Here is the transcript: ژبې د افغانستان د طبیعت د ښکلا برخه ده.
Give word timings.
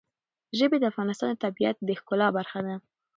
ژبې 0.57 0.77
د 0.79 0.83
افغانستان 0.91 1.29
د 1.31 1.35
طبیعت 1.45 1.75
د 1.81 1.89
ښکلا 1.99 2.27
برخه 2.37 2.59
ده. 2.65 2.75